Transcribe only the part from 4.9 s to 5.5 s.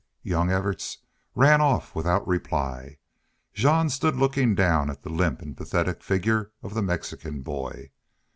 the limp